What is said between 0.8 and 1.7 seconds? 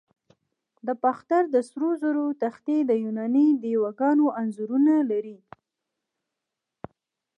د باختر د